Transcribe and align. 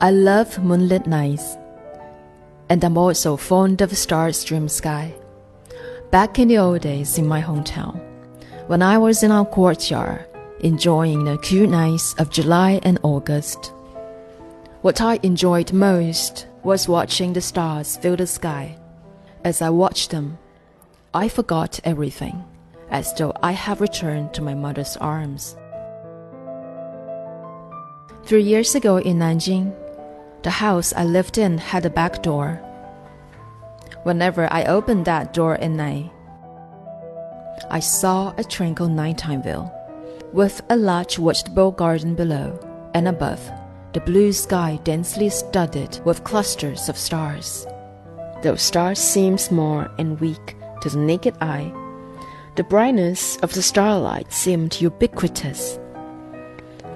I 0.00 0.12
love 0.12 0.62
moonlit 0.62 1.08
nights, 1.08 1.56
and 2.68 2.84
I'm 2.84 2.96
also 2.96 3.36
fond 3.36 3.80
of 3.80 3.96
star-strewn 3.98 4.68
sky. 4.68 5.12
Back 6.12 6.38
in 6.38 6.46
the 6.46 6.58
old 6.58 6.82
days 6.82 7.18
in 7.18 7.26
my 7.26 7.42
hometown, 7.42 8.00
when 8.68 8.80
I 8.80 8.96
was 8.96 9.24
in 9.24 9.32
our 9.32 9.44
courtyard, 9.44 10.24
enjoying 10.60 11.24
the 11.24 11.36
cool 11.38 11.66
nights 11.66 12.14
of 12.14 12.30
July 12.30 12.78
and 12.84 13.00
August, 13.02 13.72
what 14.82 15.00
I 15.00 15.18
enjoyed 15.24 15.72
most 15.72 16.46
was 16.62 16.86
watching 16.86 17.32
the 17.32 17.40
stars 17.40 17.96
fill 17.96 18.14
the 18.14 18.28
sky. 18.28 18.78
As 19.42 19.60
I 19.60 19.70
watched 19.70 20.12
them, 20.12 20.38
I 21.12 21.28
forgot 21.28 21.80
everything, 21.82 22.44
as 22.90 23.12
though 23.14 23.32
I 23.42 23.50
have 23.50 23.80
returned 23.80 24.32
to 24.34 24.42
my 24.42 24.54
mother's 24.54 24.96
arms. 24.98 25.56
Three 28.22 28.44
years 28.44 28.76
ago 28.76 28.98
in 28.98 29.18
Nanjing, 29.18 29.74
the 30.42 30.50
house 30.50 30.92
I 30.92 31.04
lived 31.04 31.38
in 31.38 31.58
had 31.58 31.84
a 31.84 31.90
back 31.90 32.22
door. 32.22 32.60
Whenever 34.04 34.52
I 34.52 34.64
opened 34.64 35.04
that 35.04 35.32
door 35.32 35.54
at 35.54 35.70
night, 35.70 36.10
I 37.70 37.80
saw 37.80 38.32
a 38.36 38.44
tranquil 38.44 38.88
nighttime 38.88 39.42
view, 39.42 39.70
with 40.32 40.62
a 40.70 40.76
large 40.76 41.16
vegetable 41.16 41.72
garden 41.72 42.14
below, 42.14 42.58
and 42.94 43.08
above, 43.08 43.50
the 43.92 44.00
blue 44.00 44.32
sky 44.32 44.78
densely 44.84 45.28
studded 45.28 46.00
with 46.04 46.24
clusters 46.24 46.88
of 46.88 46.96
stars. 46.96 47.66
Those 48.42 48.62
stars 48.62 48.98
seemed 48.98 49.40
small 49.40 49.86
and 49.98 50.20
weak 50.20 50.56
to 50.82 50.90
the 50.90 50.98
naked 50.98 51.36
eye. 51.40 51.72
The 52.56 52.64
brightness 52.64 53.36
of 53.38 53.52
the 53.52 53.62
starlight 53.62 54.32
seemed 54.32 54.80
ubiquitous 54.80 55.78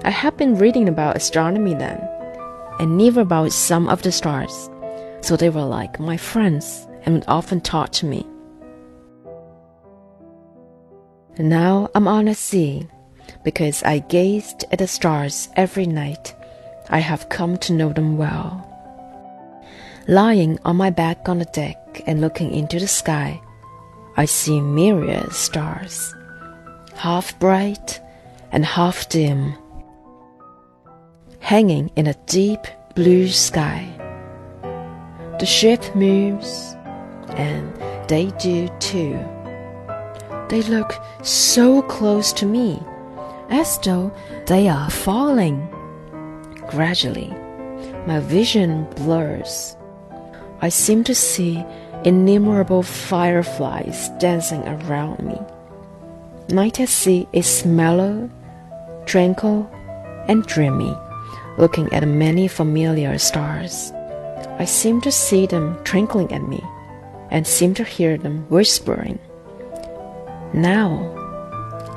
I 0.05 0.09
had 0.09 0.35
been 0.35 0.57
reading 0.57 0.89
about 0.89 1.15
astronomy 1.15 1.75
then, 1.75 2.05
and 2.79 2.97
knew 2.97 3.19
about 3.19 3.51
some 3.51 3.87
of 3.87 4.01
the 4.01 4.11
stars, 4.11 4.69
so 5.21 5.35
they 5.35 5.49
were 5.49 5.65
like 5.65 5.99
my 5.99 6.17
friends 6.17 6.87
and 7.03 7.15
would 7.15 7.25
often 7.27 7.61
talk 7.61 7.91
to 7.91 8.05
me. 8.05 8.25
And 11.35 11.49
now 11.49 11.89
I'm 11.95 12.07
on 12.07 12.27
a 12.27 12.35
sea, 12.35 12.87
because 13.43 13.83
I 13.83 13.99
gazed 13.99 14.65
at 14.71 14.79
the 14.79 14.87
stars 14.87 15.49
every 15.55 15.85
night. 15.85 16.35
I 16.89 16.99
have 16.99 17.29
come 17.29 17.57
to 17.59 17.73
know 17.73 17.91
them 17.91 18.17
well. 18.17 18.69
Lying 20.07 20.59
on 20.65 20.75
my 20.75 20.89
back 20.89 21.29
on 21.29 21.39
the 21.39 21.45
deck 21.45 22.01
and 22.05 22.21
looking 22.21 22.53
into 22.53 22.79
the 22.79 22.87
sky, 22.87 23.41
I 24.17 24.25
see 24.25 24.61
myriad 24.61 25.31
stars, 25.31 26.13
half 26.95 27.39
bright 27.39 27.99
and 28.51 28.65
half 28.65 29.09
dim 29.09 29.55
hanging 31.43 31.91
in 31.97 32.07
a 32.07 32.13
deep 32.25 32.61
blue 32.95 33.27
sky. 33.27 33.85
The 35.39 35.45
ship 35.45 35.83
moves, 35.93 36.73
and 37.35 37.69
they 38.07 38.27
do 38.39 38.69
too. 38.79 39.19
They 40.47 40.61
look 40.61 40.93
so 41.21 41.81
close 41.81 42.31
to 42.33 42.45
me, 42.45 42.81
as 43.49 43.77
though 43.79 44.09
they 44.47 44.69
are 44.69 44.89
falling. 44.89 45.67
Gradually, 46.69 47.29
my 48.07 48.21
vision 48.21 48.87
blurs. 48.95 49.75
I 50.61 50.69
seem 50.69 51.03
to 51.03 51.13
see 51.13 51.61
innumerable 52.05 52.83
fireflies 52.83 54.09
dancing 54.17 54.65
around 54.65 55.19
me. 55.19 55.37
Night 56.47 56.79
at 56.79 56.87
sea 56.87 57.27
is 57.33 57.65
mellow, 57.65 58.29
tranquil, 59.05 59.69
and 60.29 60.45
dreamy 60.45 60.95
looking 61.57 61.91
at 61.93 62.07
many 62.07 62.47
familiar 62.47 63.17
stars. 63.17 63.91
I 64.59 64.65
seem 64.65 65.01
to 65.01 65.11
see 65.11 65.45
them 65.45 65.77
twinkling 65.83 66.31
at 66.31 66.47
me 66.47 66.63
and 67.31 67.45
seem 67.45 67.73
to 67.75 67.83
hear 67.83 68.17
them 68.17 68.45
whispering. 68.49 69.19
Now, 70.53 71.13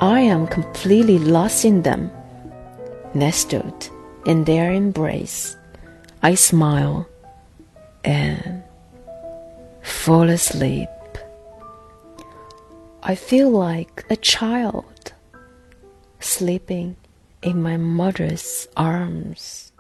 I 0.01 0.21
am 0.21 0.47
completely 0.47 1.19
lost 1.19 1.65
in 1.65 1.83
them. 1.83 2.11
Nestled 3.15 3.91
in 4.27 4.45
their 4.45 4.73
embrace, 4.73 5.57
I 6.23 6.35
smile 6.35 7.09
and 8.05 8.63
fall 9.83 10.29
asleep. 10.29 10.89
I 13.03 13.15
feel 13.15 13.51
like 13.51 14.05
a 14.11 14.17
child 14.17 15.13
sleeping 16.21 16.97
in 17.47 17.63
my 17.63 17.77
mother's 17.77 18.67
arms. 18.77 19.71